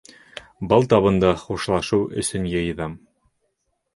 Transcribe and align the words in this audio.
Был 0.71 0.87
табынды 0.93 1.33
хушлашыу 1.41 2.09
өсөн 2.23 2.47
йыйҙым. 2.53 2.95